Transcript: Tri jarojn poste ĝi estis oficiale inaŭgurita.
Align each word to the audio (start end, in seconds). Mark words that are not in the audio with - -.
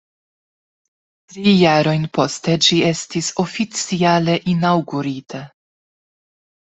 Tri 1.33 1.51
jarojn 1.57 2.07
poste 2.19 2.55
ĝi 2.67 2.79
estis 2.93 3.29
oficiale 3.45 4.39
inaŭgurita. 4.55 5.47